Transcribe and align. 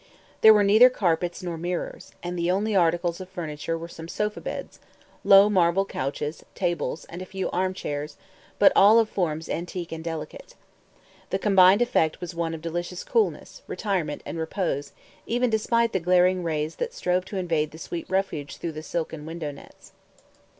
There 0.41 0.51
were 0.51 0.63
neither 0.63 0.89
carpets 0.89 1.43
nor 1.43 1.59
mirrors; 1.59 2.11
and 2.23 2.35
the 2.35 2.49
only 2.49 2.75
articles 2.75 3.21
of 3.21 3.29
furniture 3.29 3.77
were 3.77 3.87
some 3.87 4.07
sofa 4.07 4.41
beds, 4.41 4.79
low 5.23 5.47
marble 5.47 5.85
couches, 5.85 6.43
tables, 6.55 7.05
and 7.05 7.21
a 7.21 7.25
few 7.27 7.51
arm 7.51 7.75
chairs, 7.75 8.17
but 8.57 8.71
all 8.75 8.97
of 8.97 9.09
forms 9.09 9.47
antique 9.47 9.91
and 9.91 10.03
delicate. 10.03 10.55
The 11.29 11.37
combined 11.37 11.83
effect 11.83 12.19
was 12.19 12.33
one 12.33 12.55
of 12.55 12.61
delicious 12.63 13.03
coolness, 13.03 13.61
retirement, 13.67 14.23
and 14.25 14.39
repose, 14.39 14.91
even 15.27 15.51
despite 15.51 15.93
the 15.93 15.99
glaring 15.99 16.41
rays 16.43 16.77
that 16.77 16.95
strove 16.95 17.23
to 17.25 17.37
invade 17.37 17.69
the 17.69 17.77
sweet 17.77 18.09
refuge 18.09 18.57
through 18.57 18.71
the 18.71 18.81
silken 18.81 19.23
window 19.27 19.51
nets. 19.51 19.91